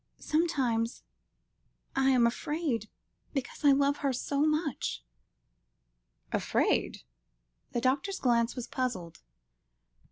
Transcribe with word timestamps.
Sometimes 0.17 1.03
I 1.95 2.09
am 2.09 2.25
afraid, 2.25 2.89
because 3.33 3.63
I 3.63 3.71
love 3.71 3.97
her 3.97 4.11
so 4.11 4.41
much." 4.47 5.03
"Afraid?" 6.31 7.03
The 7.73 7.81
doctor's 7.81 8.17
glance 8.19 8.55
was 8.55 8.65
puzzled. 8.65 9.21